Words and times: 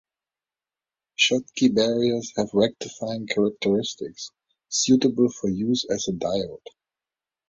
Schottky 1.15 1.69
barriers 1.71 2.33
have 2.35 2.49
rectifying 2.53 3.27
characteristics, 3.27 4.31
suitable 4.67 5.29
for 5.29 5.47
use 5.47 5.85
as 5.91 6.07
a 6.07 6.11
diode. 6.13 6.65